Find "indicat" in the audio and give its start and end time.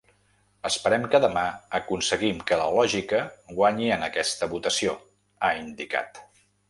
5.67-6.25